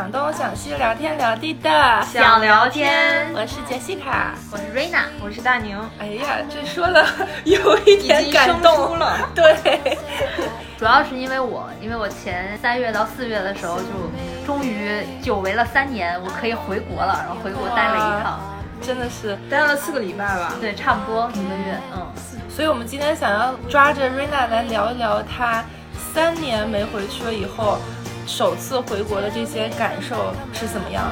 [0.00, 1.68] 想东想西、聊天聊地的
[2.10, 3.30] 想聊天。
[3.34, 5.78] 我是杰西卡，我是瑞娜，我是大宁。
[5.98, 7.04] 哎呀，这说的
[7.44, 9.28] 有一点感动了。
[9.36, 9.98] 对，
[10.78, 13.84] 主要是因为我，因为我前三月到四月的时候就
[14.46, 18.40] 终于久违了三年，我可以回国了，然后回国待了一趟，
[18.80, 20.54] 真的是待了四个礼拜吧？
[20.62, 21.78] 对，差不多一个月。
[21.94, 22.06] 嗯，
[22.48, 25.62] 所以我们今天想要抓着瑞娜来聊一聊她
[26.14, 27.78] 三年没回去了以后。
[28.30, 31.02] 首次回国的这些感受是怎么样？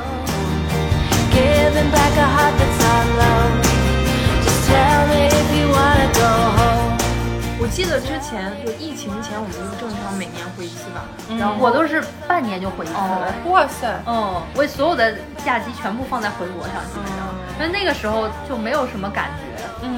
[7.60, 11.04] 我记得之前就疫情前，我们就正常每年回一次吧。
[11.38, 12.94] 然后我都是半年就回一次。
[13.50, 14.02] 哇塞！
[14.06, 17.28] 嗯，我所有的假期全部放在回国上，基本上，
[17.58, 19.48] 因为那个时候就没有什么感觉。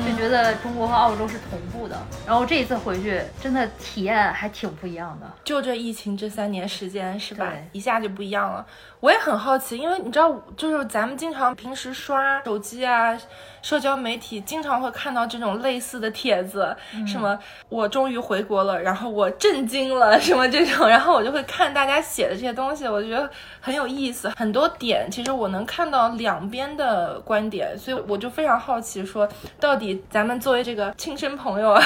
[0.06, 5.26] 就觉得中国和澳洲是同步的，然后这一次回去真的体验还挺不一样的。
[5.42, 7.50] 就这疫情这三年时间是吧？
[7.72, 8.64] 一下就不一样了。
[9.00, 13.18] 我也很好奇，因为你知道，就是咱们经常平时刷手机啊。
[13.62, 16.74] 社交媒体经常会看到这种类似的帖子，
[17.06, 23.28] 什么我终于回国了，然后我震惊了，什么这种，然后我就会看大家写的这些东西，我觉得
[23.60, 29.28] 很有意思，很多点其实我能看到两边的观点，所以我就非常好奇，说
[29.58, 31.82] 到底咱们作为这个亲生朋友啊，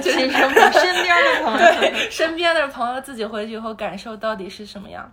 [0.00, 5.12] 亲生身边的朋友，对身边的朋友自己回去以后感受到底是什么样？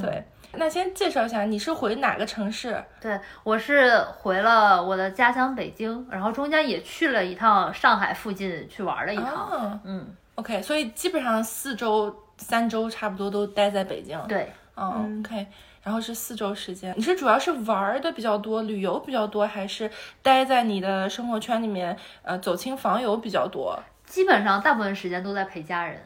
[0.00, 0.24] 对。
[0.54, 2.84] 那先介绍一下，你是回哪个城市？
[3.00, 9.80] 对，我是回了我的家乡北京，然后中间也去了一趟上海附近去玩了一趟。
[9.82, 14.20] 嗯，OK，所以基本上四周、三周差不多都待在北京。
[14.28, 15.46] 对，嗯，OK，
[15.82, 16.94] 然后是四周时间。
[16.96, 19.90] 你是主要是玩的比较多，旅游比较多，还是
[20.22, 23.78] 待在你的生活圈里面，呃，走亲访友比较多？
[24.04, 25.98] 基本上大部分时间都在陪家人，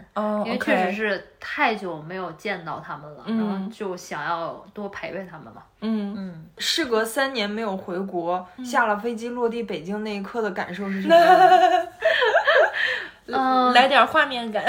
[0.44, 5.60] 因为确实是太久没有见到他们了，然后就想要多陪陪他们嘛。
[5.80, 11.16] 嗯嗯，事隔三年没有回国，下了飞机落地北京那一刻的感受是什么？
[13.28, 14.64] 嗯，来点画面感。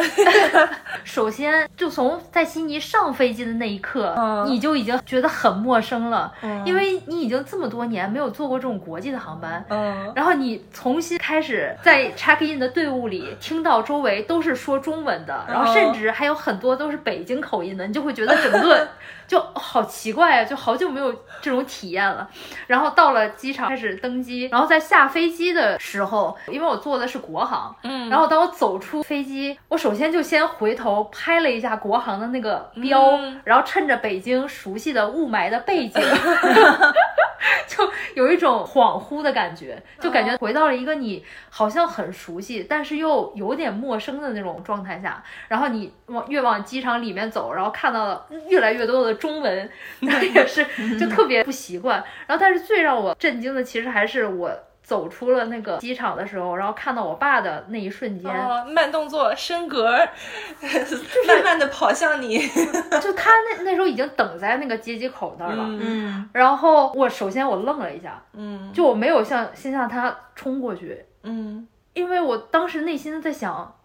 [1.03, 4.15] 首先，就从在悉尼上飞机的那一刻，
[4.47, 6.33] 你就已经觉得很陌生了，
[6.65, 9.63] 因为你已经这么多年没有坐过这种国际的航班。
[9.69, 18.87] 嗯，然后你重新开始在 check in 的队伍里，听到周围都是说中文的，然后甚至还有很多都是北京口音的，你就会觉得整个
[19.27, 22.27] 就好奇怪啊，就好久没有这种体验了。
[22.65, 36.01] 然后到了机场开始登机，然后在下飞机的时候，因为我坐的是国航，嗯，然后当我走出飞机，我首先就先回头拍了一下国航的那个标，然后趁着北京熟悉的雾霾的背景，
[37.67, 45.23] 就有一种恍惚的感觉，就感觉回到了一个你好像很熟悉，但是又有点陌生的那种状态下。
[45.47, 49.69] 然后你往越往机场里面走，然后看到了越来越多的中文，
[49.99, 50.65] 那 也是
[50.97, 52.03] 就特别不习惯。
[52.25, 54.51] 然后，但是最让我震惊的，其实还是我。
[54.87, 58.31] 走出了那个机场的时候，然后看到我爸的那一瞬间，
[58.73, 59.83] 慢动作升格，
[61.27, 62.39] 慢慢的跑向你，
[63.01, 73.77] 就他那那时候已经等在那个接机口那儿了，嗯，然后我首先我愣了一下，嗯，就我没有向先向他冲过去，嗯，因为我当时内心在想，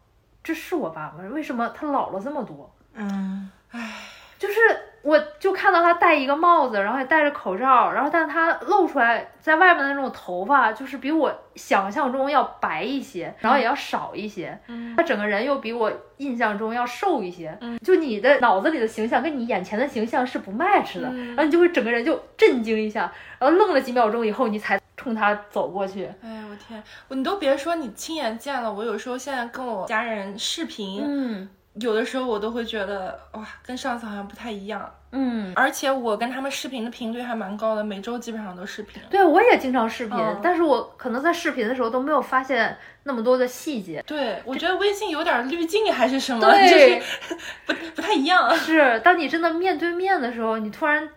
[0.45, 1.25] 这是我爸吗？
[1.33, 2.73] 为什么他老了这么多？
[2.95, 3.93] 嗯，唉，
[4.39, 4.55] 就是。
[5.03, 14.57] 我就看到他戴一个帽子，然后也戴着口罩，然后但他露出来在外面的那种头发，就是比我想象中要白一些，然后也要少一些。
[14.69, 17.57] 嗯，他整个人又比我印象中要瘦一些。
[17.61, 26.09] 嗯，就你的脑子里的形象跟你眼前的形象是不 match 的，然后你就会整个人就震惊一下，然后愣了几秒钟以后，你才冲他走过去。
[26.23, 31.49] 哎呀，我天，你都别说你亲眼见了，我有时候现在跟我家人视频，嗯。
[31.75, 34.93] 有的时候我都会觉得哇，跟上次好像不太一样。
[35.11, 39.03] 嗯，而且我跟他们视频的频率还蛮高的，每周基本上都视频。
[39.11, 44.03] 对，我也经常视频，但是我可能在视频的时候都没有发现那么多的细节。
[44.07, 47.03] 对，我觉得微信有点滤镜还是什么，就是
[47.67, 48.55] 不不太一样。
[48.55, 51.09] 是，当你真的面对面的时候，你突然。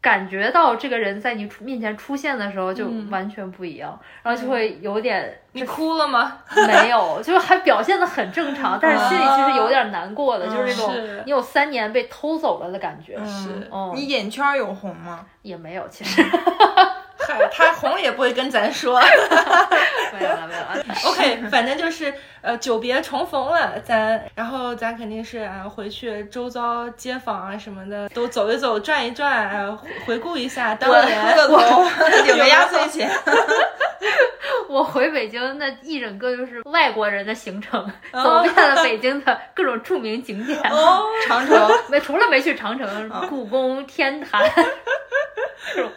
[0.00, 6.38] 感觉到这个人在你面前出现的时候就完全不一样，然后就会有点你哭了吗？
[6.68, 13.16] 没有，就是还表现的很正常，但是心里其实有点难过的，就是那种你有三年被偷走了的感觉。
[13.24, 15.26] 是，你眼圈有红吗？
[15.42, 16.22] 也没有，其实
[17.34, 19.00] 嗨，他红了也不会跟咱说。
[20.12, 20.84] 没有了，没有了。
[21.04, 31.36] OK，反正就是呃久别重逢了，咱然后咱肯定是啊回去周遭街坊啊什么的都走一走转一转，呃回回顾一下当年。
[31.36, 31.84] 个头，
[32.24, 33.10] 领个压岁钱。
[34.68, 37.80] 我回北京，那一整个就是外国人的行程，
[38.12, 40.60] 哦走遍了北京的各种著名景点。
[40.70, 44.42] 哦， 长城，没除了没去长城、故宫、天坛，
[45.74, 45.90] 这种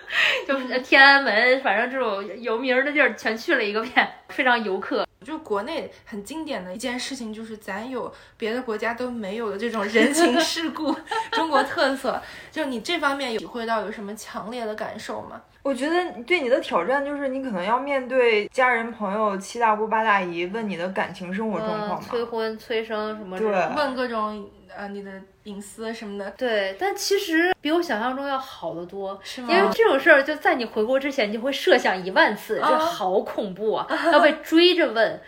[0.47, 5.05] 就是天安门，反正这种有名儿的地儿全去了一个遍，非常游客。
[5.23, 10.95] 就国内很经典的一件事情，就是咱有别的国家都没有的这种人情世故，
[11.31, 12.19] 中国特色。
[12.51, 15.39] 就你这方面有体会到有什么强烈的感受吗？
[15.63, 22.07] 我觉得对你的挑战就是你可能要面对家人、朋友、七大姑八大姨问你的感情生活状嗯，况嘛。
[22.09, 23.37] 催婚、催生什么。
[23.75, 25.11] 问各种呃你的
[25.43, 35.21] 隐私什么的，对，但其实比我想象中要好得多，是吗因为这种事儿就在你回国之前，你就会设想一万次，啊这好恐怖啊， 要被追着问。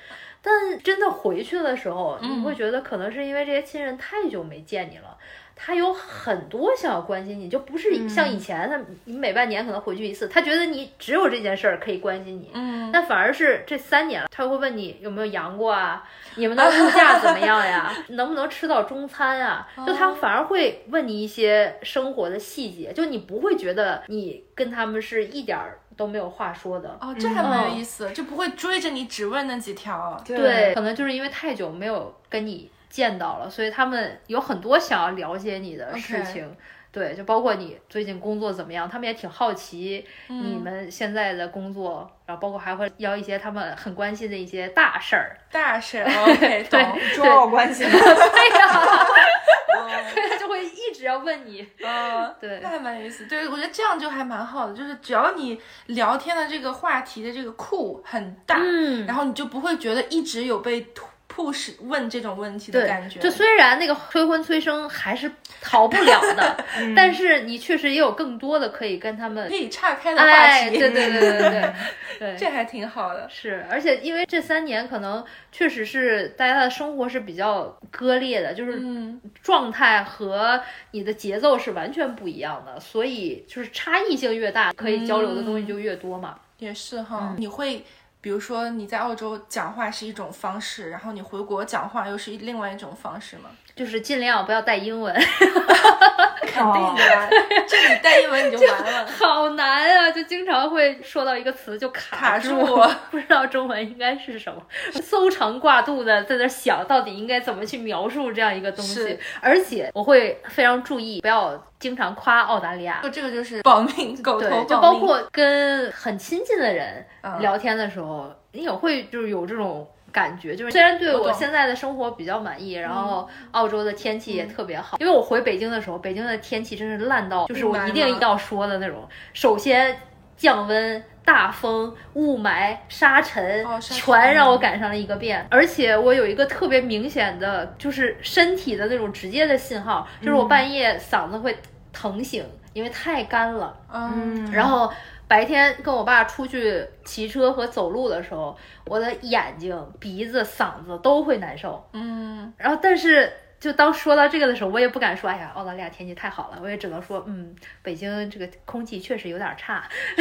[0.46, 5.16] 但真的回去的时候，嗯你会觉得可能是因为这些亲人太久没见你了，
[5.56, 16.04] 他有很多想要关心你，就不是像以前他你每半年可能回去一次，他觉得你只有这件事儿可以关心你，嗯，那反而是这三年了，他会问你有没有阳过啊，
[16.36, 19.68] 你们的物价怎么样呀， 能不能吃到中餐啊？
[19.86, 26.98] 就他反而会问你一些生活的细节，就你不会觉得你跟他们是一点儿都没有话说的。
[27.00, 30.22] 哦，这还蛮有嗯意思，就不会追着你只问那几条。
[30.26, 36.56] 对，可能就是因为太久没有跟你见到了，所以他们有很多想要了解你的事情。
[36.92, 45.36] 对，就包括你最近工作怎么样，他们也挺好奇嗯你们现在的工作，然后包括还会邀一些他们很关心的一些大事儿。
[45.52, 47.00] 大事， OK，懂。
[47.16, 47.90] 重要关系吗？
[47.98, 51.68] 对呀、对， 他就会一直要问你。
[51.84, 53.26] 嗯，对那还蛮有意思。
[53.26, 63.20] 对，我觉得这样就还蛮好的，就是只要你聊天的这个话题的这个库很大，嗯然后你就不会觉得一直有被突 push 问这种问题的感觉。
[63.20, 65.32] 就虽然那个催婚催生还是
[65.62, 66.64] 逃不了的
[66.96, 71.74] 但是你确实也有更多的可以跟他们可以岔开的话哎，题，对对对对对
[72.20, 73.28] 对，这还挺好的。
[73.30, 86.36] 是，而且因为这三年可能确实是大家的生活是比较割裂的，就是嗯，状态和你的节奏是完全不一样的，所以就是差异性越大，可以交流的东西就越多嘛。
[86.60, 87.30] 也是哈。
[87.32, 87.84] 嗯你会，
[88.24, 93.50] 比如说你在澳洲讲话是一种方式，然后你回国讲话又是另外一种方式吗？
[93.76, 95.14] 就是尽量不要带英文，
[96.46, 97.28] 肯定的呀，
[97.68, 99.06] 这你带英文你就完了。
[99.20, 100.12] 好难啊！
[100.12, 104.62] 就经常会说到一个词就卡卡住，住不知道中文应该是什么，
[105.02, 109.20] 搜肠挂肚的在那想到底应该怎么去描述这样一个东西是。
[109.42, 113.00] 而且我会非常注意，不要经常夸澳大利亚。
[113.02, 114.68] 就这个就是保命，狗头对，保命。
[114.68, 129.06] 就包括跟很亲近的人嗯聊天的时候，你也会就是有这种感觉，就是虽然对我现在的生活比较满意，然后澳洲的天气也特别好，因为我回北京的时候，北京的天气真是烂到，就是我一定要说的那种。
[129.34, 129.98] 首先
[130.38, 131.04] 降温。
[131.26, 135.48] 大风、雾霾、沙尘，哦沙尘全让我赶上了一个遍。
[135.50, 141.58] 而且我有一个特别明显的，就是身体的那种直接的信号，就是我半夜嗓子会
[141.94, 143.74] 疼醒，因为太干了。
[143.90, 144.92] 嗯，然后
[145.34, 151.84] 白天跟我爸出去骑车和走路的时候，我的眼睛、鼻子、嗓子都会难受。
[151.94, 159.90] 嗯，然后，但是就当说到这个的时候，我也不敢说，哎呀，澳大利亚天气太好了，我也只能说，嗯，北京这个空气确实有点差。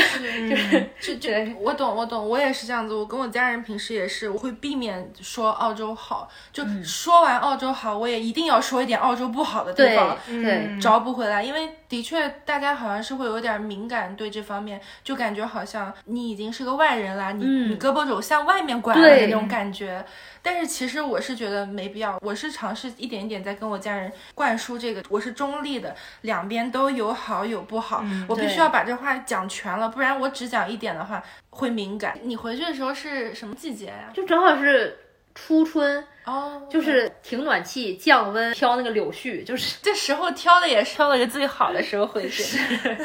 [0.49, 2.95] 就是这这 对，我懂我懂，我也是这样子。
[2.95, 10.17] 我跟我家人平时也是，我会避免说澳洲好，就嗯说完澳洲好，我也一定要说一点澳洲不好的地方。
[10.27, 20.03] 对，找补回来，因为的确大家好像是会有点敏感对这方面，就感觉好像你已经是个外人啦，你、嗯你胳膊肘向外面拐了的那种感觉。
[20.41, 32.19] 但是其实我是觉得没必要，我是尝试一点一点在跟我家人灌输这个，我是中立的，两边都有好有不好，我必须要把这话讲全了，不然我只讲一点的话会敏感。
[32.23, 34.99] 你回去的时候是什么季节呀、就正好是
[35.35, 42.59] 初春，哦，就是停暖气、降温、挑那个柳絮，就是这时候挑的也是挑了个最好的时候回去。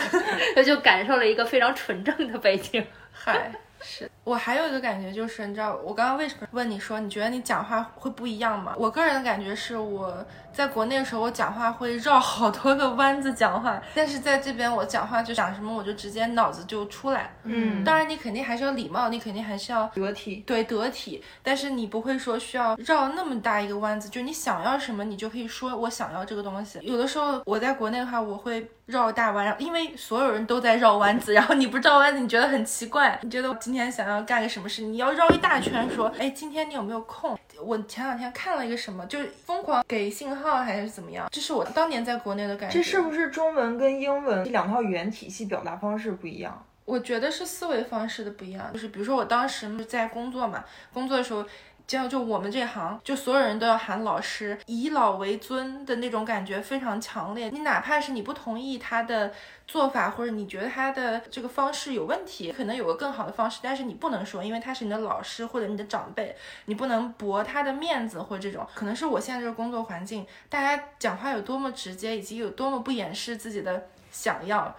[0.64, 2.86] 就感受了一个非常纯正的北京。
[3.12, 8.74] 嗨，是我还有一个感觉就是，你知道我刚刚为什么问你说你觉得你讲话会不一样吗？
[8.78, 10.26] 我个人的感觉是我
[10.58, 17.32] 在国内的时候，我讲话会绕好多个弯子讲话，但是在这边我讲话就讲什么我就直接脑子就出来。
[17.44, 20.44] 嗯，当然你肯定还是要礼貌，你肯定还是要得体。
[20.48, 26.80] 对得体，但是你不会说需要绕那么大一个弯子，就你想要什么，你就可以说我想要这个东西。
[26.82, 37.38] 有的时候我在国内的话，我会绕大弯，因为所有人都在绕弯子，然后你不绕弯子，你觉得很奇怪，你觉得我今天想要干个什么事，你要绕一大圈，说，哎，今天你有没有空？
[37.62, 41.28] 我前两天看了一个什么，就是疯狂给信号还是怎么样？
[41.32, 42.78] 这是我当年在国内的感觉。
[42.78, 46.66] 这是不是中文跟英文这两套语言体系表达方式不一样？
[46.86, 51.46] 我觉得是思维方式的不一样，就是比如说我当时在工作嘛，工作的时候。
[51.88, 57.50] 这样就我们这行，就所有人都要喊老师，以老为尊的那种感觉非常强烈。
[57.50, 59.32] 你哪怕是你不同意他的
[59.66, 68.68] 做法，或者你觉得他的这个方式有问题，可能有个更好的方式，但是你不能说，因为他是你的老师或者你的长辈，你不能驳他的面子或者这种。
[68.76, 74.76] 可能是我现在这个工作环境，大家讲话有多么直接，以及有多么不掩饰自己的想要，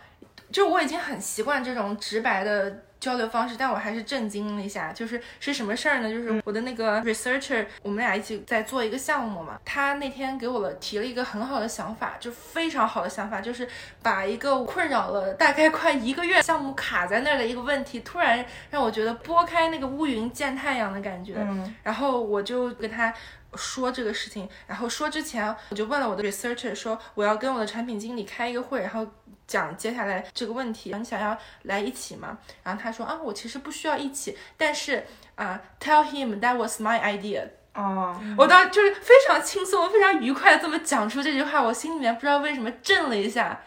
[0.53, 2.85] 就我已经很习惯这种直白的。
[3.01, 6.11] 交流方式，但我还是震惊了一下，就是是什么事儿呢？
[6.11, 9.59] 就是我的那个 researcher，我们俩一起在做一个项目嘛。
[9.65, 13.69] 他那天给我了提了一个很好的想法，就非常好的想法，就是
[14.03, 21.35] 把一个困扰了大概快一个月项目卡在那儿的一个问题，突然让我觉得拨开那个乌云见太阳的感觉。
[21.39, 23.15] 嗯，然后我就跟他
[23.55, 29.07] 说这个事情，然后说之前我就问了我的 researcher，说我要跟我的产品经理开一个会，然后。
[29.49, 32.39] 讲接下来这个问题，你想要来一起吗？
[32.63, 37.49] 然后他说啊，我其实不需要一起，但是啊，tell him that was my idea。
[37.75, 43.61] 哦，我当就是非常轻松、非常愉快的这么讲出这句话，我心里面不知道为什么震了一下。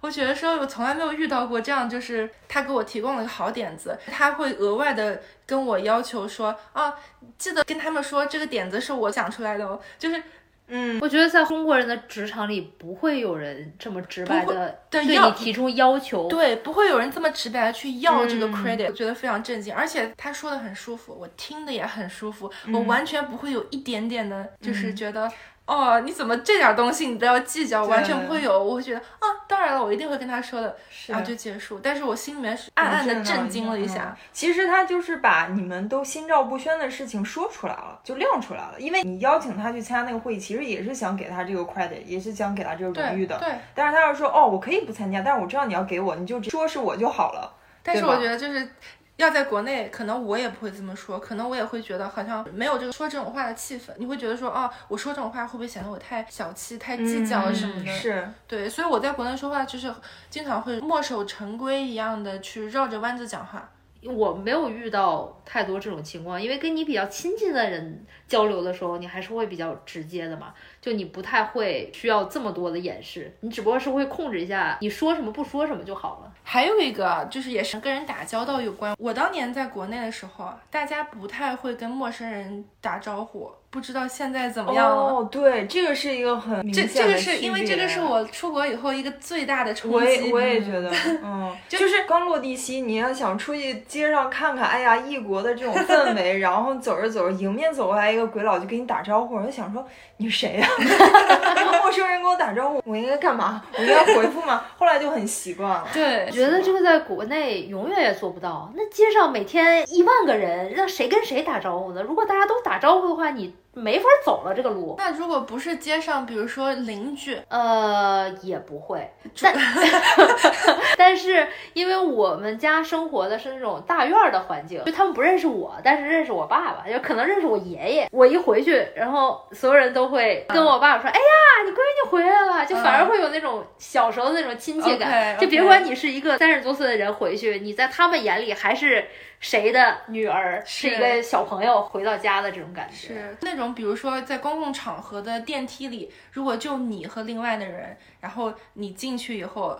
[0.00, 6.92] 我觉得说我从来没有遇到过这样，就是他给我提供了个好点子，他会额外的跟我要求说啊，
[7.38, 10.22] 记得跟他们说这个点子是我想出来的哦，就是。
[10.68, 25.30] 嗯，我觉得在中国人的职场里，不会有人这么直白的对你提出要求，对，不会有人这么直白的去要这个 credit，我觉得非常震惊，而且他说的很舒服，我听的也很舒服，我完全不会有一点点的，就是觉得。
[25.72, 30.76] 哦，你怎么这点东西你都要计较，完全不会有，我会觉得啊，当然了，我一定会跟他说的，
[31.06, 31.80] 然后就结束。
[31.82, 34.14] 但是我心里面是暗暗的震惊了一下。
[34.32, 38.74] 其实他就是把你们都心照不宣的事情说出来了，就亮出来了。
[38.78, 43.38] 因为你邀请他去参加那个会议，其实也是想给他这个 credit，也是想给他这个荣誉的。
[43.38, 43.48] 对。
[43.74, 47.50] 但是他要说哦，我可以不参加，但是我知道你要给我，你就说是我就好了。
[47.82, 48.68] 但是我觉得就是。
[49.16, 53.90] 要在国内，可能我也不会这么说，可能我也会觉得好像没有这个说这种话的气氛。
[53.98, 57.92] 你会觉得说，哦，我说这种话会不会显得我太小气、太计较什么的？
[57.92, 59.92] 是对，所以我在国内说话就是
[60.30, 63.70] 经常会墨守成规一样的去绕着弯子讲话。
[64.04, 76.32] 我没有遇到太多这种情况，因为跟你比较亲近的人交流的时候，你还是会比较直接的嘛，就你不太会需要这么多的掩饰，你只不过是会控制一下你说什么不说什么就好了。
[76.42, 78.96] 还有一个就是也是跟人打交道有关。
[78.98, 84.96] 我当年在国内的时候，大家不太会跟陌生人打招呼，不知道现在怎么样了。
[84.96, 89.96] 哦，对，这个是一个很这这个是因为这个是我出国以后一个最大的冲击。
[89.96, 90.90] 我也我也觉得，
[91.22, 99.86] 嗯，就是刚落地西，你要想出去街上看看，哎呀，异国的这种氛围， 然后走着走着，迎面走过来一个鬼佬就跟你打招呼，我就想说
[100.16, 100.68] 你谁呀？
[100.78, 100.84] 一
[101.64, 103.62] 个陌生人跟我打招呼，我应该干嘛？
[103.76, 104.64] 我应该回复吗？
[104.78, 105.86] 后来就很习惯了。
[105.92, 106.30] 对。
[106.30, 108.70] 觉得这个在国内永远也做不到。
[108.74, 112.02] 那街上每天一万个人，让谁跟谁打招呼呢？
[112.02, 113.54] 如果大家都打招呼的话，你。
[113.74, 114.94] 没法走了这个路。
[114.98, 119.10] 那如果不是街上，比如说邻居，呃，也不会。
[119.40, 119.54] 但
[120.98, 128.08] 但是因为我们家生活的是那种大院的环境，就他们不认识我，但是认识我爸爸，就可能认识我爷爷。
[128.12, 135.38] 我一回去，然后所有人都会跟我爸爸说：“哎呀，你闺女回来了。”就反而会有那种小时候的那种亲切感。
[135.38, 139.06] 就别管你是一个三十多岁的人回去，你在他们眼里还是。
[139.42, 143.08] 谁的女儿是一个小朋友回到家的这种感觉？
[143.08, 149.76] 是那种，比如说在公共场合的电梯里，如果就你和另外的人，然后你进去以后，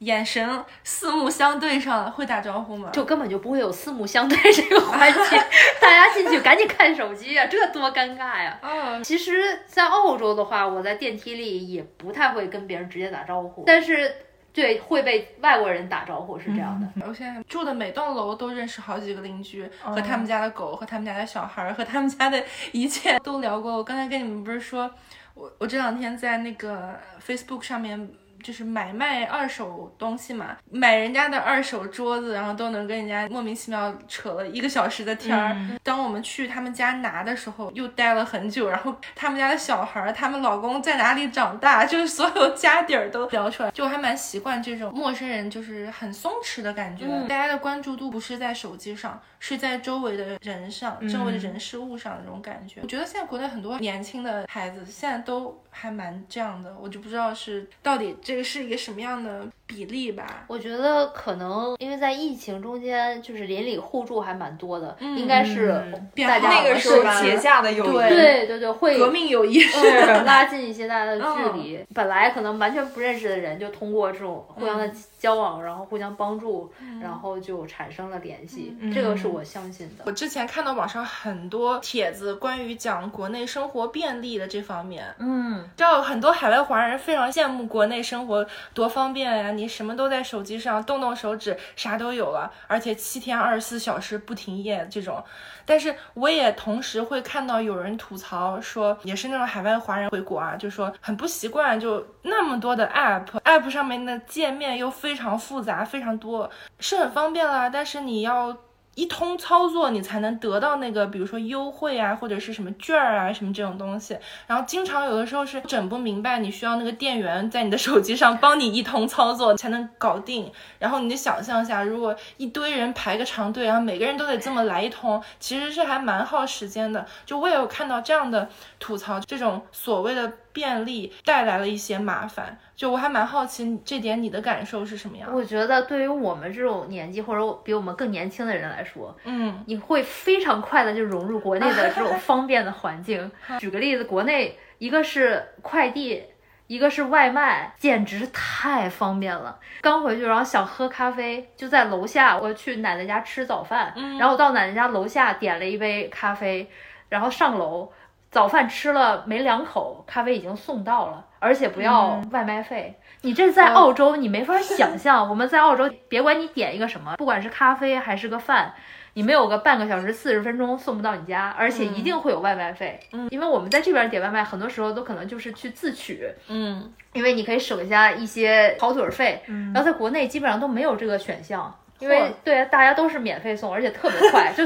[0.00, 2.90] 眼神四目相对上了，会打招呼吗？
[2.92, 5.36] 就根本就不会有四目相对这个环节，
[5.80, 8.58] 大家进去赶紧看手机啊，这多尴尬呀！
[8.60, 14.12] 嗯，其实，在澳洲的话，我在电梯里也不太会跟别人直接打招呼，但是。
[14.56, 17.06] 对，会被外国人打招呼是这样的。
[17.06, 23.76] 我现在住的每栋楼都认识好几个邻居，和他们家的狗，和他们家的小孩，和他们家的一切都聊过。
[23.76, 24.90] 我刚才跟你们不是说，
[25.34, 28.10] 我我这两天在那个 Facebook 上面。
[28.46, 35.52] 就是买卖二手东西嘛，买人家的二手桌子，然后都能跟人家莫名其妙扯了一个小时的天儿。
[35.82, 38.68] 当我们去他们家拿的时候，又待了很久。
[38.70, 43.70] 然后他们家的小孩，他们老公在哪里长大，就是所有家底儿都聊出来。
[43.72, 52.78] 就我还蛮习惯这种陌生人就是很松弛的感觉，大家的关注度不是在手机上，是在周围的人上，周围的人事物上的这种感觉。
[52.80, 58.14] 我觉得现在国内很多年轻的孩子现在都还蛮这样的，我就不知道是到底。
[58.22, 60.44] 这个是一个什么样的比例吧？
[60.46, 65.68] 我觉得可能因为在疫情中间，就是邻里互助还蛮多的，应该是
[66.16, 69.80] 大家那个时候结下的友谊，对对对，会革命友谊是
[70.24, 71.84] 拉近一些大家的距离。
[71.94, 74.90] 本来可能完全不认识的人，就通过这种互相的
[75.26, 78.76] 交往，然后互相帮助，然后就产生了联系。
[78.94, 80.04] 这个是我相信的。
[80.06, 85.04] 我之前看到网上很多帖子，关于讲国内生活便利的这方面。
[85.18, 95.20] 嗯，知道很多海外华人非常羡慕国内生活多方便呀，你什么都在手机上，动动手指啥都有了，而且七天二十四小时不停业这种。
[95.68, 108.54] 但是我也同时会看到有人吐槽说，也是那种海外华人回国啊，就说很不习惯，就那么多的 app，app 上面的界面又非非常复杂，非常多，是很方便啦，但是你要。
[108.96, 114.16] 一通操作，你才能得到那个，比如说优惠啊，或者是什么券儿啊，什么这种东西。
[114.46, 120.50] 然后经常有的时候是整不明白，你需要那个店员在你的手机上帮你一通操作才能搞定。
[120.78, 127.04] 然后你就想象一下，如果一堆人排个长队，然后每个人都得这么来一通，其实是还蛮耗时间的。
[127.26, 132.58] 就我也有看到这样的吐槽，这种所谓的便利带来了一些麻烦。
[132.74, 135.30] 就我还蛮好奇这点你的感受是什么样？
[135.30, 143.30] 我觉得对于我们这种年纪或者比我们更年轻的人来说，嗯，你会非常快的就融入国内的这种方便的环境。
[143.60, 146.22] 举个例子，国内一个是快递，
[146.66, 149.58] 一个是外卖，简直太方便了。
[149.82, 156.68] 刚回去然后想喝咖啡，就在楼下，我去奶奶家吃早饭，然后到奶奶家楼下点了一杯咖啡，
[157.08, 157.90] 然后上楼，
[158.36, 161.24] 早饭吃了没两口，咖啡已经送到了。
[161.38, 165.26] 而且不要外卖费，你这在澳洲你没法想象。
[165.26, 168.74] 我们在澳洲，别管你点一个什么，不管是咖啡还是个饭，
[169.14, 173.00] 你没有个半个小时、四十分钟送不到你家，而且一定会有外卖费。
[173.12, 176.28] 嗯，因为我们在这边点外卖，很多时候都可能就是去自取。
[176.48, 179.42] 嗯，因为你可以省下一些跑腿费。
[179.46, 184.52] 嗯，然后在国内基本上都没有这个选项，因为对大家都是免费送，而且特别快。
[184.52, 184.64] 就，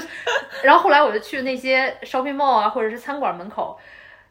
[0.63, 3.79] 然后后来我就去那些 shopping mall 啊，或者是餐馆门口。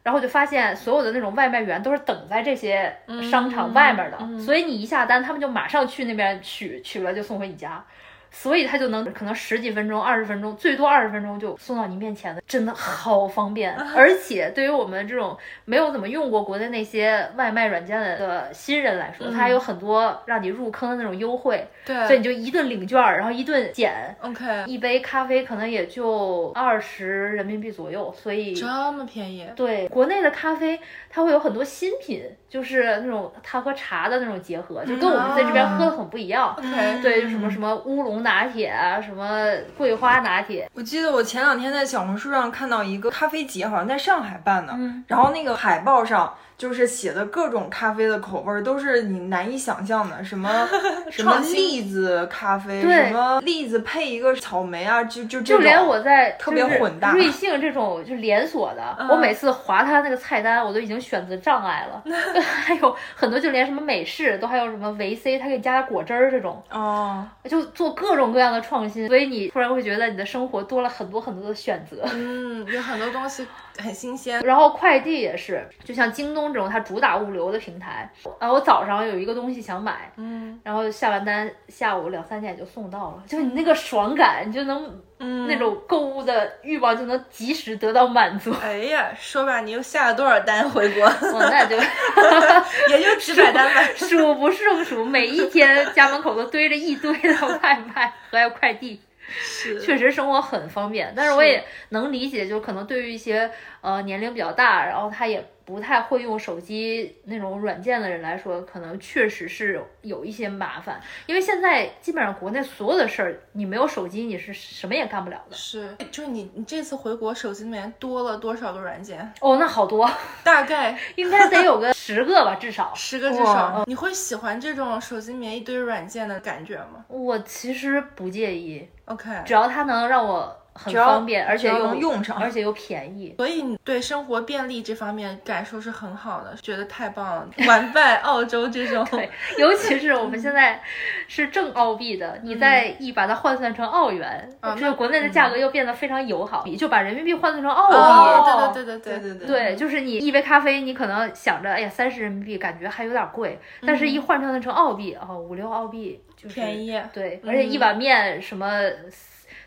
[0.02, 2.90] 然后就发现所有的那种外卖员都是等在这些
[3.30, 7.84] 商场外面的，所以你一下单，他们就马上去那边取，取了就送回你家。
[8.30, 13.74] 所以他就能可能十几分钟、二十分钟，最多二十分钟就送到你面前的，真的好方便。
[13.74, 21.66] 而且对于我们这种没有怎么用过国内那些外卖软件的新人来说，它还有很多让你入坑的那种优惠。
[21.84, 23.92] 对，所以你就一顿领券，然后一顿减。
[24.20, 29.48] OK，一杯咖啡可能也就二十人民币左右，所以这么便宜。
[29.56, 36.54] 对，国内的咖啡它会有很多新品，就是那种它和茶的那种结合，就跟我们在这边喝的很不一样。
[36.56, 38.19] OK，对，就什么什么乌龙。
[38.20, 39.44] 拿铁啊，什么
[39.76, 40.70] 桂花拿铁？
[40.74, 44.74] 我记得我前两天在小红书上看到一个咖啡节，好像在上海办的，
[45.06, 46.32] 然后那个海报上。
[46.60, 50.68] 就是写的各种咖啡的口味都是你难以想象的，什么
[51.10, 57.12] 什么栗子咖啡，什么栗子配一个草莓啊，就就就连我在特别混搭。
[57.12, 62.02] 瑞幸这种就连锁的，我每次划它那个菜单，我都已经选择障碍了。
[62.42, 72.04] 还有很多就连什么美式都还有什么维 C，它可以加点果汁儿这种哦，就做各种各样的创新，所以你突然会觉得你的生活多了很多很多的选择。
[72.12, 73.46] 嗯，有很多东西。
[73.78, 78.10] 很新鲜，然后快递也是，就像京东这种，它主打物流的平台。
[78.38, 88.54] 啊，我早上有一个东西想买，嗯，然后下完单，下午两三点就送到了，就你那个爽感，你就能，嗯，那种购物的欲望就能及时得到满足。
[88.62, 91.06] 哎呀，说吧，你又下了多少单回国？
[91.06, 91.76] 哦，那就
[92.94, 99.00] 也就 几百单吧，数不胜数，每一天家门口都堆着一堆的外卖和快递。
[99.32, 103.48] 是，确实生活很方便，但是我也能理解，就可能对于一些
[103.80, 105.44] 呃年龄比较大，然后他也。
[105.70, 115.54] 不太会用手机那种软件的人来说，可能确实是有一些麻烦，因为现在基本上国内所有的事儿，你没有手机你是什么也干不了的。
[115.54, 119.32] 是，就是你你这次回国手机里面多了多少个软件？
[119.40, 120.10] 哦，那好多，
[120.42, 123.84] 大概 应该得有个十个吧，至少十个至少。
[123.86, 127.04] 你会喜欢这种手机里面一堆软件的感觉吗？
[127.06, 130.56] 我其实不介意，OK，只要它能让我。
[130.74, 139.04] 很方便，而且又能用上，而且又便宜，所以你对生活便利这方面感受是很好的，觉得太棒了，完败澳洲这种。
[139.10, 139.28] 对，
[139.58, 140.80] 尤其是我们现在
[141.28, 148.74] 是正澳币的，你再一把它换算成澳元，这个国内的价格又变得非常友好，就把人民币换算成澳币。
[148.74, 157.00] 对对对对对对对，就是你一杯咖啡，你可能想着，哎呀，三十人民币感觉还有点贵，但是一换算成澳币，哦，五六澳币就便宜。
[157.12, 158.70] 对，而且一碗面什么。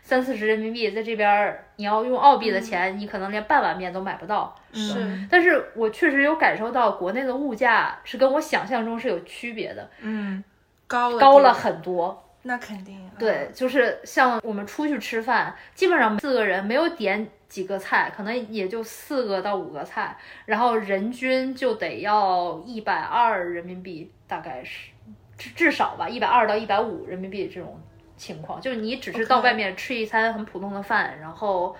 [0.04, 4.54] 三四十人民币，在这边你要用澳币的钱，你可能连半碗面都买不到。
[4.70, 10.44] 是，但是我确实有感受到国内的物价是跟我想象中是有区别的，嗯，
[10.86, 12.22] 高了高了很多。
[12.42, 13.00] 那肯定。
[13.18, 20.14] 对，就是像我们出去吃饭，基本上四个人没有点几个菜，可能也就四个到五个菜，
[20.44, 24.90] 然后人均就得要一百二人民币，大概是
[25.38, 27.80] 至至少吧，一百二到一百五人民币这种
[28.16, 28.60] 情况。
[28.60, 31.74] 就是你只是到外面吃一餐很普通的饭，然后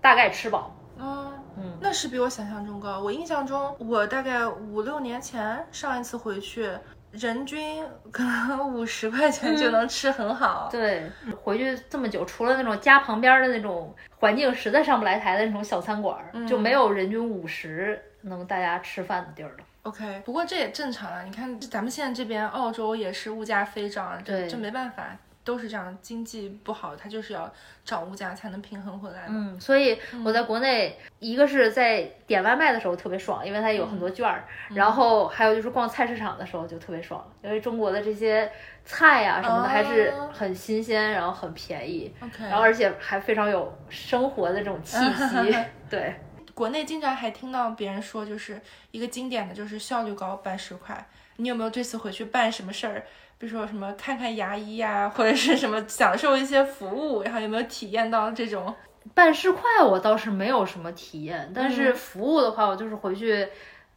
[0.00, 0.74] 大概吃饱。
[0.98, 3.00] 嗯嗯那是比我想象中高。
[3.00, 6.70] 我印象中，我大概五六年前上一次回去，
[7.10, 10.68] 人均可能五十块钱就能吃很好。
[10.70, 11.10] 对，
[11.42, 19.64] 回去这么久，除了那种家旁边的那种环境实在上不来台的那种小餐馆儿，就没有人均五十能大家吃饭的地儿了。
[19.82, 21.22] OK，不过这也正常啊。
[21.22, 25.04] 你看，咱们现在这边澳洲也是物价飞涨，这对这没办法，
[25.46, 25.96] 都是这样。
[26.02, 27.50] 经济不好，它就是要
[27.84, 29.26] 涨物价才能平衡回来。
[29.28, 38.50] 嗯，所以我在国内，一个是在点外卖的时候特别爽，因为它有很多券儿，然后还有就是逛菜市场的时候就特别爽，因为中国的这些
[38.84, 45.56] 菜呀、什么的还是哦很新鲜，然后很便宜然后而且还非常有生活的这种气息。
[45.88, 46.14] 对，
[46.54, 51.06] 国内经常还听到别人说，就是一个经典的就是效率高办十块。
[51.38, 53.04] 你有没有这次回去办什么事儿？
[53.38, 58.74] 比如说什么看看牙医呀、或者是什么享受一些服务，然后有没有体验到这种？
[59.14, 63.46] 办事快我倒是没有什么体验，但是服务的话，我就是回去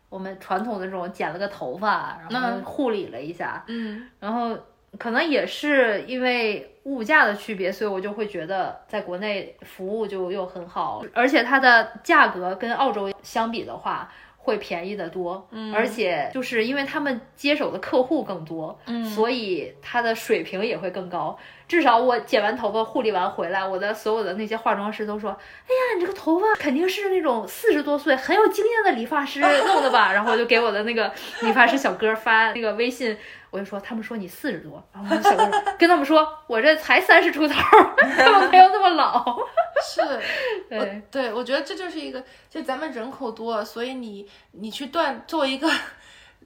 [0.07, 4.55] 我们传统的这种剪了个头发，然后嗯护理了一下，嗯然后
[4.97, 14.11] 可能也是因为物价的区别，所以我就会觉得在国内服务就又很好，而且它的价格跟澳洲相比的话。
[14.49, 21.37] 会便宜的多，嗯，而且就是因为他们接手的客户更多，嗯，所以他的水平也会更高。
[21.67, 25.29] 至少我剪完头发、护理完回来，我的所有的那些化妆师都说
[25.69, 33.15] ：“哎呀，你这个头发肯定是那种四十多岁很有经验的理发师弄的吧？” 然后我就给我的那个理发师小哥发那个微信，
[33.51, 37.53] 我就说他们说你四十多，然后我小哥说跟他们说我这才三十出头，
[38.17, 39.37] 他们没有那么老。
[39.83, 40.01] 是，
[40.69, 45.69] 对我对，我觉得这就是一个，就咱们人口多，所以你你去锻作为一个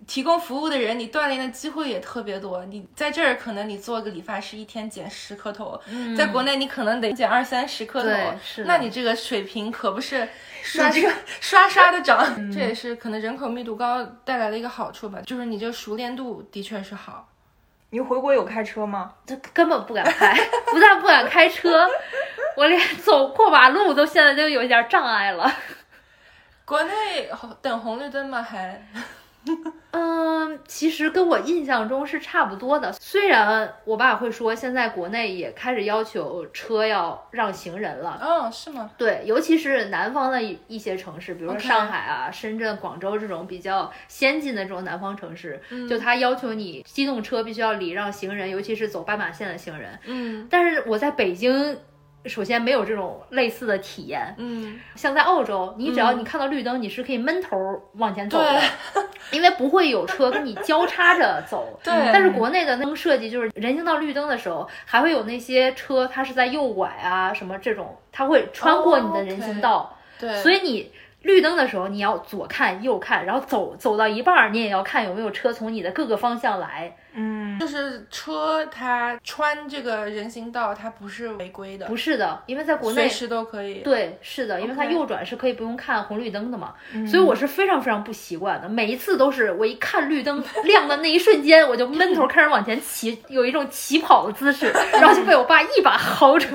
[0.05, 2.65] 提供服务的人，你锻炼的机会也特别多。
[2.65, 5.79] 你在这儿可能你做个理发师，一天剪十颗头，
[6.17, 8.09] 在国内你可能得剪二三十颗头
[8.43, 10.27] 是，那你这个水平可不是
[10.61, 12.51] 刷这个刷刷的涨。
[12.51, 17.29] 这也是可能人口密度高带来的一个好处吧，就是你这个熟练度的确是好。
[17.93, 19.13] 你回国有开车吗？
[19.23, 20.33] 这根本不敢开，
[20.71, 21.87] 不但不敢开车，
[22.57, 25.47] 我连走过马路都现在都有一点障碍了。
[26.65, 27.29] 国内
[27.61, 28.41] 等红绿灯吗？
[28.41, 28.83] 还
[29.91, 32.91] 嗯，其实跟我印象中是差不多的。
[32.93, 38.19] 虽然我爸会说，现在国内也开始要求车要让行人了。
[38.21, 38.89] 哦，是吗？
[38.97, 49.99] 对，尤其是南方的一一些城市，比如说上海啊、深圳、广州这种比较先进的这种南方城市，嗯就他要求你机动车必须要礼让行人，尤其是走斑马线的行人。
[50.05, 51.77] 嗯但是我在北京，
[52.25, 54.33] 首先没有这种类似的体验。
[54.37, 57.57] 嗯，像在澳洲，你只要你看到绿灯，你是可以闷头
[57.93, 58.59] 往前走的
[58.93, 61.79] 对， 因为不会有车跟你交叉着走。
[61.83, 70.91] 对但是国内的灯设计就是人行道绿灯的时候，还会有那些车，它是在右拐啊什么这种，它会穿过你的人行道，对，所以你。
[71.23, 76.93] 绿灯的时候，你要左看右看，然后走走到一半儿，你也要看有没有车从你的各个方向来。
[77.13, 83.75] 嗯，就是车它穿这个人行道，它不是违规的，不是的，因为在国内随时都可以。
[83.79, 86.73] 对，是的，因为它右转是可以不用看红绿灯的嘛，
[87.07, 88.69] 所以我是非常非常不习惯的。
[88.69, 96.47] 每一次都是我一看绿灯亮的那一瞬间，我就闷头开始往前骑，有一种起跑的姿势， 然后就被我爸一把薅住，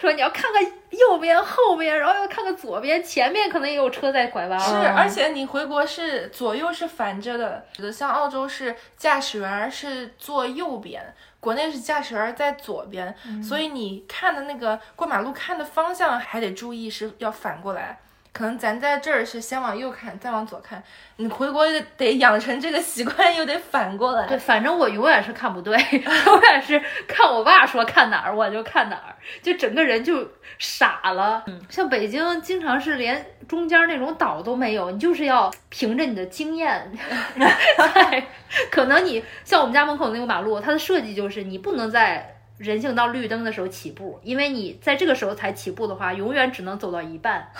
[0.00, 4.58] 说你要看看右边、后边，然后又看看左边，前面可能也有车在拐弯。
[4.58, 17.98] 是，嗯而且你回国是左右是反着的，像澳洲是驾驶员是坐右边，国内是驾驶员在左边，所以你看的那个过马路看的方向还得注意是要反过来。
[18.32, 20.82] 可能咱在这儿是先往右看，再往左看，
[21.16, 21.66] 你回国
[21.96, 24.26] 得养成这个习惯，又得反过来。
[24.26, 30.26] 对，反正我永远是看不对， 永远是看我爸说看哪儿我就看哪儿，就整个人就
[30.58, 31.42] 傻了。
[31.46, 36.90] 嗯，像北京经常是连中间那种岛都没有，你就是要凭着你的经验
[37.76, 38.26] 在，
[38.70, 42.36] 可能你像我们家门口那个马路，它的设计就是你不能在。
[42.60, 47.50] 人行道绿灯的时候起步，因为你在这个时候才起步的话，永远只能走到一半，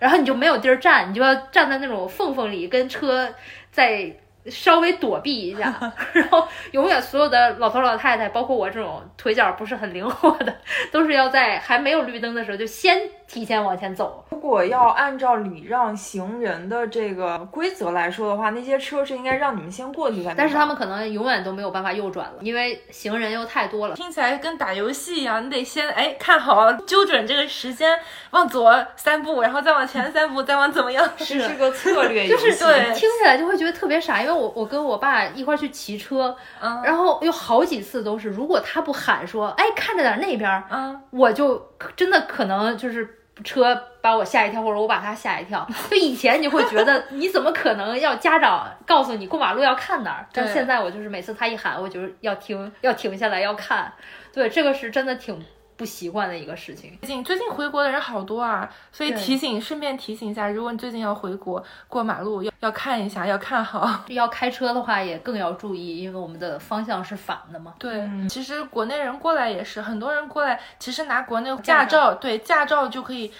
[0.00, 3.32] 然后你就没有地儿站，你就要站在那种缝缝里，跟车
[3.70, 4.10] 在
[4.46, 5.72] 稍微躲避一下，
[6.12, 10.56] 然后永远所有的老头老太太，包括我这种腿脚不是很灵活的，
[10.90, 12.98] 都是要在还没有绿灯的时候就先
[13.30, 14.24] 提前往前走。
[14.30, 20.34] 如果要按照礼让行人的这个规则来说的话，那些车是应该让你们先过去才。
[20.34, 23.94] 但是他们可能永远都没有办法右转了，因为行人又太多了。
[23.94, 27.96] 听起来跟打游戏一样，你得先哎看好，揪准这个时间，
[28.30, 31.08] 往左三步，然后再往前三步，再往怎么样？
[31.16, 32.44] 是是个策略 游戏。
[32.44, 45.66] 就是对，听起来就会觉得特别傻，因为我我跟我爸一块去骑车，嗯，然后有好几次都是，如果他不喊说哎看着点那边，嗯，我就真的可能就是车把我吓一跳，或者我把他吓一跳。
[45.90, 53.92] 就以前你会觉得 你怎么可能要家长告诉你过马路要看哪儿，但现在我就是每次他一喊，我就是要听要停下来要看。
[54.32, 55.40] 对，这个是真的挺。
[55.80, 56.98] 不习惯的一个事情。
[57.00, 64.04] 最近最近回国的人好多啊，所以提醒顺便提醒一下，如果你最近要回国过马路，要要看一下，要看好。
[64.08, 67.76] 要开车的话也更要注意，因为我们的方向是反的嘛。
[67.78, 73.32] 对，其实国内人过来也是，很多人过来其实拿国内驾照，对驾照就可以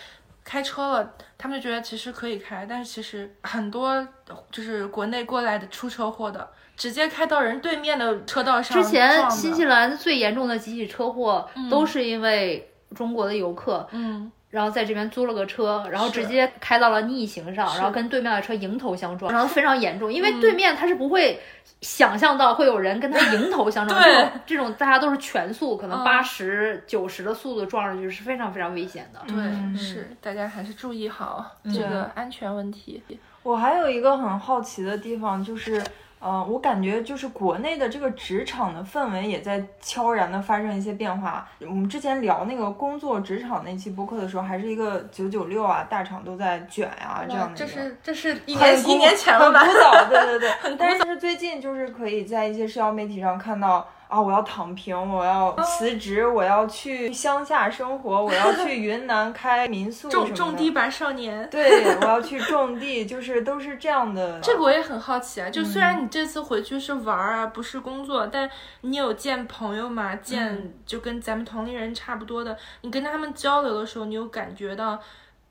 [0.42, 4.08] 开车了，他们就觉得其实可以开，但是其实很多
[4.50, 6.48] 就是国内过来的出车祸的。
[6.80, 8.82] 直接开到人对面的车道上。
[8.82, 20.10] 之前新西兰最严重的几起车祸都是因为中国的游客，嗯，然后在这边租了个车，然后直接开到了逆行上，然后跟对面的车迎头相撞，然后非常严重。
[20.10, 21.38] 因为对面他是不会
[21.82, 29.20] 想象到会有人跟他 迎头相撞，这种这种大家都是全速，可能八十九十的速度撞上去是非常非常危险的。
[29.26, 33.02] 对，是大家还是注意好这个安全问题。
[33.42, 35.82] 我还有一个很好奇的地方就是。
[36.22, 41.48] 嗯，我感觉就是国内的这个职场的氛围也在悄然的发生一些变化。
[41.60, 47.56] 我们之前聊那个工作职场那期播客的时候，还是一个九九六啊，大厂都在卷啊这样的。
[47.56, 49.60] 这是这是一年一年前了吧？
[49.64, 50.76] 很古早，对对对。
[50.78, 53.88] 但是最近就是可以在一些社交媒体上看到。
[54.10, 54.20] 啊！
[54.20, 61.48] 我要躺平，我要辞职，我要去乡下生活，我要去云南开民宿种种地吧，少年。
[61.48, 64.40] 对，我要去种地，就是都是这样的。
[64.40, 70.16] 这个我也很好奇啊，就虽然你这次回去是玩啊，不是工作，但你有见朋友吗？
[70.16, 75.00] 见就跟咱们同龄人差不多的，你跟他们交流的时候，你有感觉到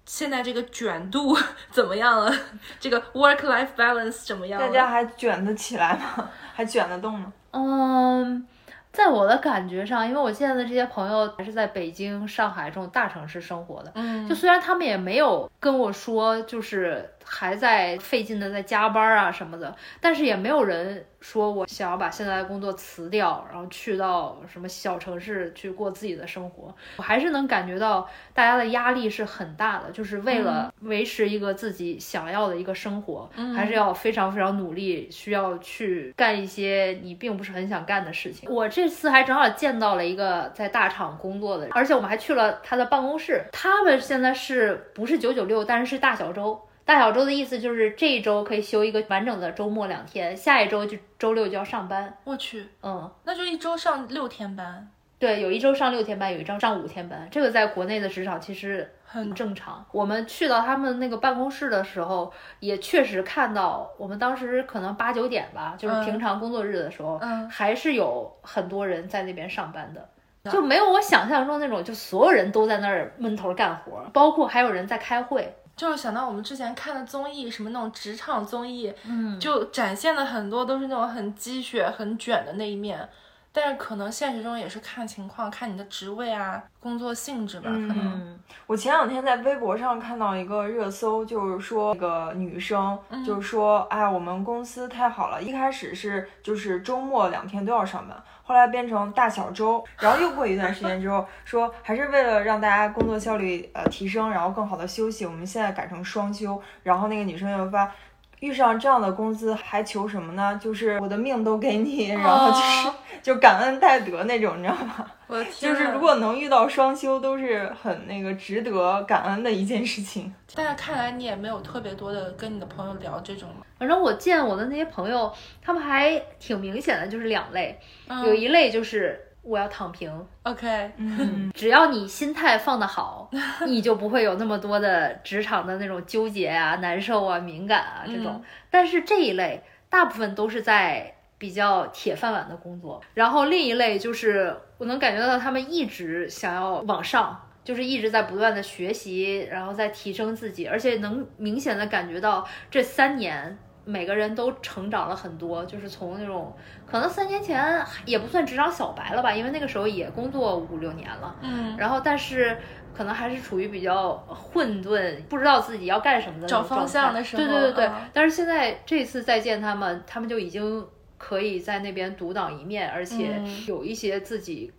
[0.10, 1.38] 现在这个卷度
[1.70, 2.34] 怎么样了？
[2.80, 4.60] 这个 work life balance 怎么样？
[4.60, 6.28] 大家还卷得起来吗？
[6.52, 7.32] 还卷得动吗？
[7.52, 8.44] 嗯，
[8.92, 21.06] 在我的感觉上，因为我现在的这些朋友还是在北京、上海这种大城市生活的，嗯，就虽然他们也没有跟我说，就是还在费劲的在加班啊什么的，但是也没有人。
[21.22, 38.50] 说我想要把现在的工作辞掉，然后去到什么小城市去过自己的生活，我还是能感觉到大家的压力是很大的，就是为了维持一个自己想要的一个生活，还是要非常非常努力，需要去干一些你并不是很想干的事情。
[38.50, 43.44] 我这次还正好见到了一个在大厂工作的，而且我们还去了他的办公室。
[43.52, 46.58] 他们现在是不是九九六，但是是大小周。
[46.90, 52.18] 大小周的意思就是这一周可以休一个完整的周末两天，下一周就周六就要上班。
[52.24, 54.90] 我去，嗯，那就一周上六天班。
[55.20, 57.28] 对，有一周上六天班，有一周上五天班。
[57.30, 59.86] 这个在国内的职场其实很正常。
[59.92, 70.10] 我们去到他们那个办公室的时候，也确实看到，我们当时可能八九点吧，就是平常工作日的时候，嗯，还是有很多人在那边上班的，
[70.52, 75.54] 就没有我想象中那种，就所有人都在那儿闷头干活，包括还有人在开会。
[75.80, 83.08] 就是想到我们之前看的综艺，什么那种职场综艺，嗯，就展现的很多都是那种很鸡血、很卷的那一面。
[83.52, 87.70] 但是可能现实中也是看情况，看你的职位啊、工作性质吧。
[87.70, 98.16] 可能我前两天在微博上看到一个热搜，就是说那个女生，就是说，哎，我们公司太好了，一开始是就是周末两天都要上班。
[98.44, 106.60] 后来变成大小周，然后又过一段时间之后，说还是为了让大家工作效率呃提升，然后更好的休息，我们现在改成双休。
[106.82, 107.92] 然后那个女生又发，
[108.40, 110.60] 遇上这样的工资还求什么呢？
[110.62, 112.90] 就是我的命都给你，然后就是
[113.22, 115.06] 就感恩戴德那种，你知道吗？
[115.28, 120.34] 我就是如果能遇到双休，都是很那个值得感恩的一件事情。
[120.56, 123.50] 但是看来你也没有特别多的跟你的朋友聊这种。
[123.78, 127.80] 反正我见我的那些朋友，他们还挺明显的，就是两类，
[128.26, 130.12] 有一类就是我要躺平
[130.44, 133.30] ，OK，嗯， 只要你心态放得好，
[133.68, 138.44] 你就不会有那么多的职场的那种纠结啊、 难受啊、敏感啊这种。
[138.70, 141.16] 但是这一类大部分都是在。
[141.40, 156.54] 比较铁饭碗的工作，然后另一类就是我能感觉到他们一直想要往上，就是一直在不断的学习，然后在提升自己，而且能明显的感觉到这三年每个人都成长了很多，就是从那种
[156.86, 162.58] 可能三年前也不算职场小白了吧，因为那个时候也工作五六年了，嗯，然后但是
[162.94, 167.86] 可能还是处于比较混沌，不知道自己要干什么的找方向的时候，对对对对。
[167.86, 167.94] 嗯。
[168.14, 170.86] 但是现在这次再见他们，他们就已经
[171.18, 173.66] 可以在那边独当一面，而且嗯。
[173.68, 174.72] 有一些自己。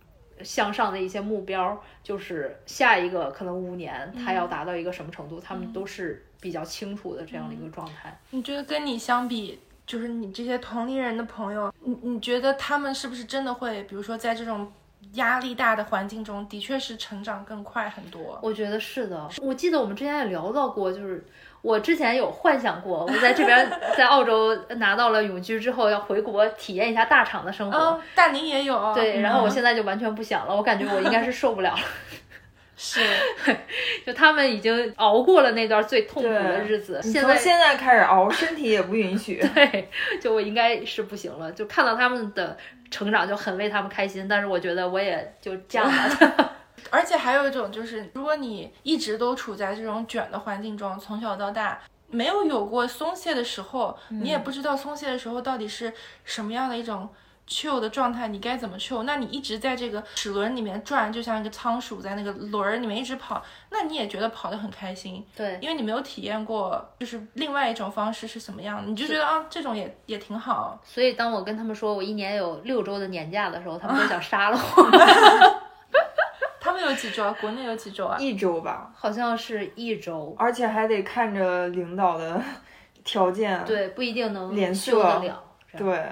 [0.43, 8.19] 向上的一些目标，就是下一个可能五年他要达到一个什么程度，他们都是比较清楚的这样的一个状态。
[8.31, 14.69] 你觉得跟你相比，就是你这些同龄人的朋友，你你觉得他们是不是真的会，比如说在这种
[15.13, 18.39] 压力大的环境中，的确是成长更快很多？
[18.41, 21.23] 我觉得是的，我记得我们之前也聊到过，就是
[21.61, 27.77] 我之前有幻想过，我在这边 在澳洲拿到了永居之后，要回国体验一下大厂的生活。
[27.77, 31.81] 嗯，大宁也有，对，然后我嗯现在就完全不想了，我感觉我应该是受不了了。
[32.83, 32.99] 是
[34.03, 39.39] 就他们已经熬过了那段最痛苦的日子，你现在从现在开始熬，身体也不允许。
[39.53, 39.87] 对，
[40.19, 41.51] 就我应该是不行了。
[41.51, 42.57] 就看到他们的
[42.89, 46.55] 成长，就很为他们开心，但是我觉得我也就这样了。
[46.89, 55.93] 而且还有一种就是，如果你一直都处在这种卷的环境中，从小到大没有有过松懈的时候，你也不知道松懈的时候到底是
[56.25, 57.07] 什么样的一种
[57.51, 59.03] chill 的状态，你该怎么 chill？
[59.03, 70.79] 那你一直在这个齿轮里面转，就像一个仓鼠在那个轮儿里面一直跑，那你也觉得跑得很开心，对，因为你没有体验过，就是另外一种方式是什么样的，你就觉得啊，这种也也挺好。
[70.83, 74.83] 所以当我跟他们说我一年有六周的年假的时候，他们都想杀了我。
[76.63, 77.35] 他们有几周啊？
[77.41, 78.17] 国内有几周啊？
[78.19, 82.39] 一周吧，好像是一周，而且还得看着领导的
[83.03, 83.65] 条件。
[83.65, 85.43] 对，不一定能连续得了。
[85.75, 86.05] 对，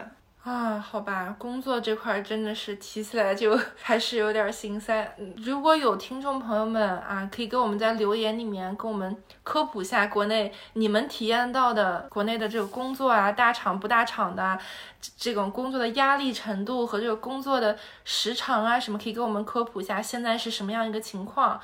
[0.44, 5.14] 啊，好吧，工作这块儿真的是提起来就 还是有点儿心塞。
[5.20, 14.58] 嗯如果有听众朋友们啊，可以给我们在留言里面跟我们科普一下国内你们体验到的国内的这个工作啊，大厂不大厂的啊，
[15.02, 21.60] 这这种工作的压力程度和这个工作的时长啊，什么可以给我们科普一下，现在是什么样一个情况？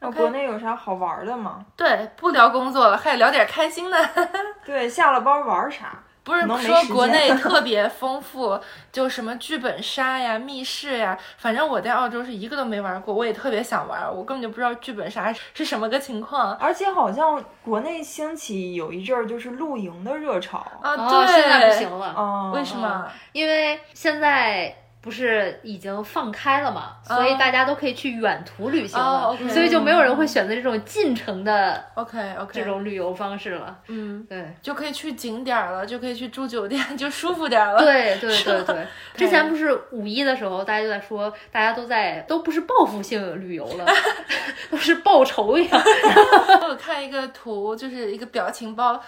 [0.00, 1.64] 那国内有啥好玩的吗？
[1.74, 3.98] 对，不聊工作了，还得聊点开心的。
[4.64, 6.04] 对，下了班玩啥？
[6.28, 8.60] 不是说国内 特别丰富，
[8.92, 20.58] 就什么剧本杀呀、密室呀，反正我在澳洲是一个都没玩过，我也特别想玩，我根本就不知道剧本杀是什么个情况而且好像国内兴起有一阵儿就是露营的热潮。
[20.82, 20.92] 啊。
[20.92, 23.10] 哦，对，现在不行了，哦，为什么？
[23.32, 24.74] 因为现在。
[25.08, 33.74] 不是已经放开了嘛，所以大家都可以去远途旅行了，所以就没有人会选择这种近程的 OK OK，这种旅游方式了。
[33.86, 37.78] 嗯，对，就可以去景点儿了，就可以去住酒店， 就舒服点儿了。
[37.78, 43.86] 对对对对，之前不是五一的时候，大家就在说，大家都在都不是报复性旅游了，
[44.70, 45.80] 都是报仇一样。
[46.60, 49.02] 我有看一个图，就是一个表情包。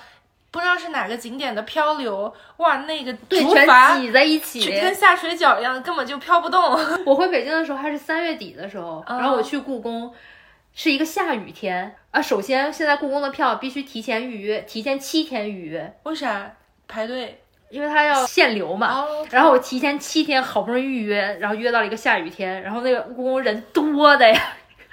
[0.51, 6.77] 不知道是哪个景点的漂流，哇，那个对，全竹筏挤在一起，跟下水饺一样，根本就飘不动。
[7.07, 10.13] 我回北京的时候还是三月底的时候，嗯然后我去故宫，
[10.75, 12.21] 是一个下雨天啊。
[12.21, 16.51] 首先，现在故宫的票必须提前预约，提前七天预约，为啥
[16.89, 17.43] 排队？
[17.71, 18.93] 因为它要限流嘛。
[18.93, 24.43] 哦，然后我提前七天好不容易预约，然后约到了一个下雨天，然后那个故宫人多的呀，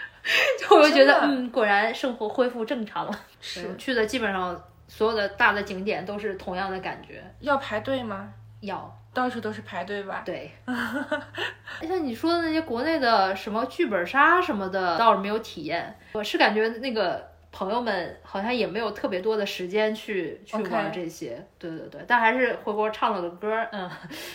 [0.62, 3.20] 就我就觉得嗯，果然生活恢复正常了。
[3.42, 8.34] 是去的基本上所有的大的景点都是同样的感觉，要排队吗？
[8.62, 8.94] 要。
[9.14, 10.22] 到处都是排队吧？
[10.24, 10.52] 对。
[11.82, 15.98] 像你说的那些国内的什么剧本杀什么的，倒是没有体验。
[16.14, 21.44] 我是感觉那个朋友们好像也没有特别多的时间去去玩这些。
[21.58, 23.90] 对对对，但还是回国唱了个歌，嗯，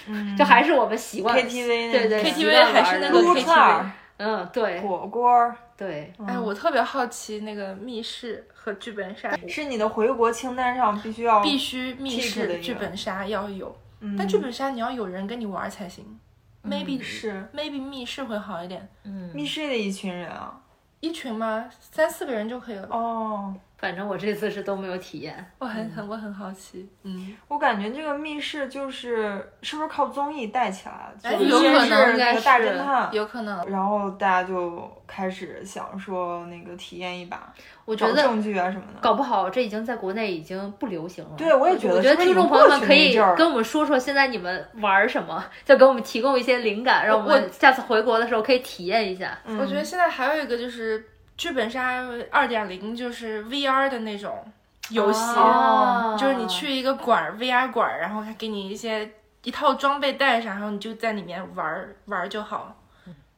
[0.08, 0.34] 嗯。
[0.36, 1.36] 就还是我们习惯。
[1.38, 4.80] KTV 那对对 KTV 还是那个撸 KTV 串儿、嗯，对。
[4.80, 16.18] 火锅儿，对，哎，我特别好奇那个密室和剧本杀，是你的回国清单上必须要必须密 keep 的室、剧本杀要有，嗯但剧本杀你要有人跟你玩才行。
[16.64, 20.60] maybe 是 maybe 密室会好一点，嗯，密室的一群人啊。
[21.00, 21.68] 一群吗？
[21.80, 22.86] 三四个人就可以了。
[22.88, 25.44] 哦，反正我这次是都没有体验。
[25.58, 31.28] 我很很我很好奇，嗯，我感觉这个密室就是是不是靠综艺带起来的？
[31.28, 33.66] 哎有可能是应该那个大是侦探，有可能。
[33.66, 37.52] 然后大家就开始想说那个体验一把，
[37.84, 39.00] 我觉得找证据啊什么的。
[39.00, 41.32] 搞不好这已经在国内已经不流行了。
[41.36, 49.36] 对我也觉得我觉得听众朋友们可以跟我们说说现在你们玩什么，就给我们提供一些灵感，让我们下次回国的时候可以体验一下。
[49.44, 51.04] 嗯我觉得现在还有一个就是
[51.42, 54.44] 剧本杀二点零，就是 VR 的那种
[54.90, 59.10] 游戏，哦就是你去一个馆儿 VR 馆儿，然后他给你一些
[59.42, 62.76] 一套装备带上，然后你就在里面玩玩就好。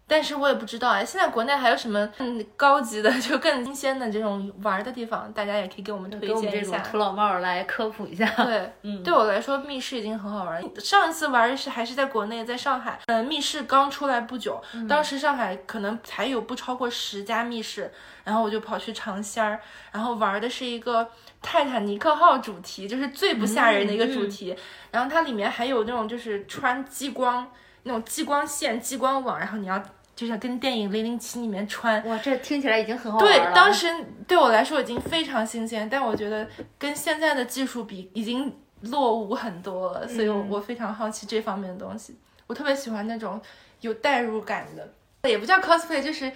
[0.07, 5.33] 但是我也不知道哎，现在国内还有什么更高级的、 就更新鲜的这种玩的地方？
[5.33, 6.79] 大家也可以给我们推荐一下。
[6.81, 8.27] 土老帽来科普一下。
[8.45, 10.63] 对， 嗯，对我来说，密室已经很好玩。
[10.79, 13.01] 上一次玩是还是在国内，在上海。
[13.07, 17.91] 嗯，密室刚出来不久，当时上海可能才有不超过十家密室，
[18.25, 19.59] 然后我就跑去尝鲜儿，
[19.91, 21.09] 然后玩的是一个
[21.41, 24.55] 泰坦尼克号主题，就是最不吓人的一个主题。
[24.91, 27.51] 然后它里面还有那种就是穿激光。
[27.85, 29.83] 那种激光线、激光网，然后你要
[30.17, 33.47] 就像跟电影《零零七》里面穿，哇，这听起来已经很好玩了。
[33.47, 33.87] 对，当时
[34.27, 42.19] 对我来说已经非常新鲜，但我觉得跟现在的技术比已经落伍很多了，所以我非常好奇这方面的东西。
[42.47, 43.41] 我特别喜欢那种
[43.81, 46.31] 有代入感的，也不叫 cosplay，就是。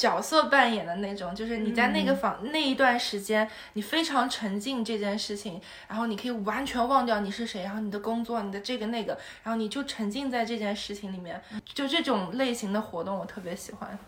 [0.00, 11.38] 角色扮演的那种，就是你在那个房那一段时间，你非常沉浸这件事情，然后你可以完全忘掉你是谁，然后你的工作、你的这个那个，然后你就沉浸在这件事情里面，
[11.74, 13.98] 就这种类型的活动我特别喜欢，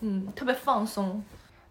[0.00, 1.22] 嗯，特别放松。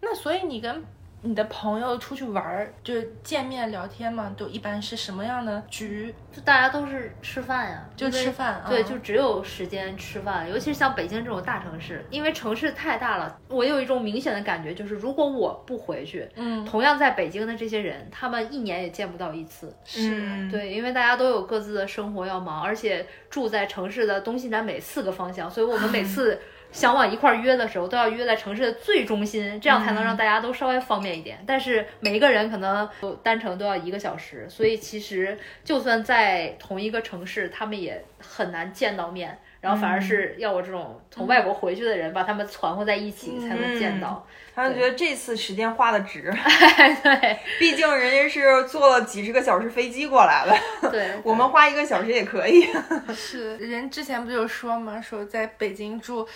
[0.01, 0.83] 那所以你跟。
[1.25, 6.13] 你的朋友出去玩儿，就是见面聊天嘛，都一般是什么样的局？
[6.31, 8.61] 就大家都是吃饭呀，就吃饭。
[8.67, 10.49] 对，就只有时间吃饭。
[10.49, 19.73] 尤其是像北京这种大城市，因为城市太大了，我有一种明显的感觉，就是如果我不回去，嗯，同样在北京的这些人，他们一年也见不到一次。
[19.85, 26.37] 是，对，因为大家都有各自的生活要忙，而且住在城市的东西南北四个方向，所以我们每次。
[26.73, 31.41] 想往一块约的时候，都要约在城市的最中心，这样才能让大家都稍微方便一点。
[31.47, 32.89] 但是每一个人可能
[33.23, 39.39] 单程都要一个小时，所以其实就算在同一个城市，他们也很难见到面。
[39.61, 44.27] 然后反而是要我这种从外国回去的人，把他们攒和在一起才能见到。
[44.53, 46.23] 他们觉得这次时间花的值。
[47.01, 50.89] 对，毕竟人家是坐了几十个小时飞机过来的。
[50.91, 52.67] 对，我们花一个小时也可以。
[53.15, 54.99] 是，人之前不就说嘛？
[54.99, 56.27] 说在北京住。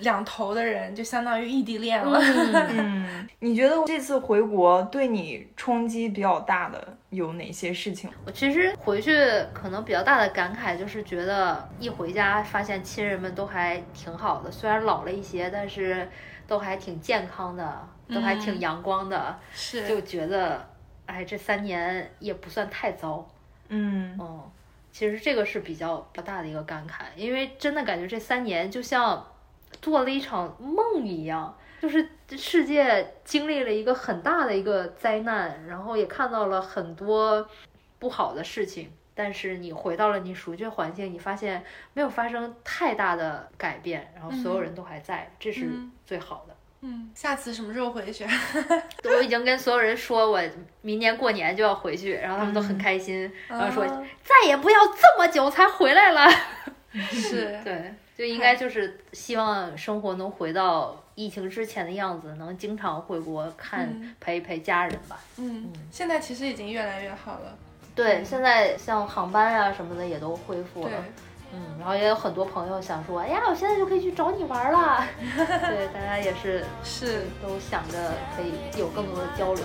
[0.00, 2.18] 两头的人就相当于异地恋了。
[2.70, 8.10] 嗯， 你觉得这次回国对你冲击比较大的有哪些事情？
[8.24, 9.14] 我其实回去
[9.52, 16.08] 可能比较大的感慨就是觉得一回家发现亲人们都还挺好的，虽然老了一些，但是
[16.46, 19.38] 都还挺健康的，都还挺阳光的。
[19.52, 20.68] 是，就觉得
[21.06, 23.26] 哎，这三年也不算太糟。
[23.68, 24.42] 嗯嗯，
[24.92, 29.26] 其实这个是比较比较大的一个感慨，因为真的感觉这三年就像。
[29.80, 37.48] 做了一场梦一样，就是世界经历了一个很大的一个灾难，然后也看到了很多
[37.98, 38.90] 不好的事情。
[39.14, 41.64] 但是你回到了你熟悉的环境，你发现
[41.94, 45.70] 没有发生太大的改变，然后所有人都还在，这是
[46.04, 46.54] 最好的。
[46.82, 48.26] 嗯，下次什么时候回去？
[49.04, 50.38] 我已经跟所有人说，我
[50.82, 53.86] 明年过年就要回去，然后他们都很开心，然后说
[54.22, 56.30] 再也不要这么久才回来了。
[56.92, 57.94] 是对。
[58.16, 63.88] 就应该就是希望生活能回到疫情之前的样子，能经常回国看
[64.18, 65.20] 陪一陪家人吧。
[65.36, 67.56] 嗯，现在其实已经越来越好了。
[67.94, 70.92] 对，现在像航班啊什么的也都恢复了。
[71.52, 75.06] 嗯，然后也有很多朋友想说，哎呀，我现在就可以去找你玩了。
[75.36, 79.64] 对，大家也是是都想着可以有更多的交流。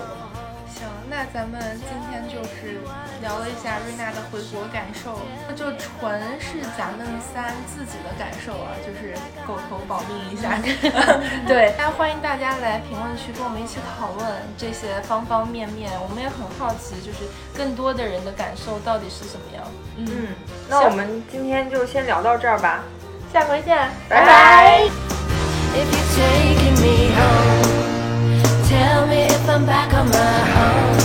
[0.71, 2.79] 行，那咱们今天就是
[3.21, 9.13] 聊了一下瑞娜的回国感受，那就纯是咱们三自己的感受啊，就是
[9.45, 10.57] 狗头保命一下。
[11.47, 17.19] 对，大家欢迎大家来评论区跟我们一起讨论这些方方面面，我们也很好奇，就是
[17.55, 19.63] 更多的人的感受到底是什么样。
[19.97, 20.27] 嗯，
[20.69, 22.83] 那我们今天就先聊到这儿吧，
[23.33, 23.77] 下回见，
[24.09, 24.89] 拜拜。
[28.71, 31.00] Tell me if I'm back on my own